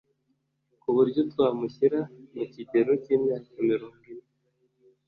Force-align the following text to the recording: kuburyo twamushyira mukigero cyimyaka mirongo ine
kuburyo 0.81 1.21
twamushyira 1.31 1.99
mukigero 2.35 2.91
cyimyaka 3.03 3.49
mirongo 3.69 3.99
ine 4.11 4.27